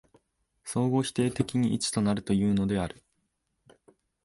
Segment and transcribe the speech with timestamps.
[0.63, 3.03] 相互否定的に一となるというのである。